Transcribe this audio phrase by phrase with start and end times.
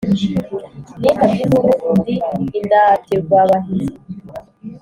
[0.99, 2.13] Nitabye induru ndi
[2.59, 3.97] Indatirwabahizi,